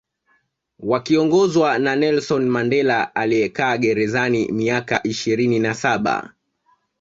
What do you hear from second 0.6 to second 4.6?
Wakiongozwa na Nelson Mandela aliyekaa gerezani